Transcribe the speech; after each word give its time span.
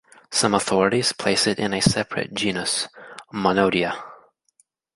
Some 0.31 0.55
authorities 0.55 1.13
place 1.13 1.45
it 1.45 1.59
in 1.59 1.75
a 1.75 1.79
separate 1.79 2.33
genus, 2.33 2.87
Monodia. 3.31 4.03